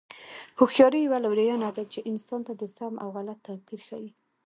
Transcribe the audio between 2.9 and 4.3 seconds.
او غلط توپیر ښيي.